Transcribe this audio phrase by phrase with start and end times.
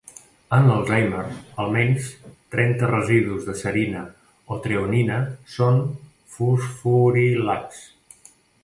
[0.55, 1.25] En l'Alzheimer,
[1.63, 2.07] almenys
[2.55, 4.03] trenta residus de serina
[4.57, 5.21] o treonina
[5.59, 5.79] són
[6.39, 7.89] fosforilats.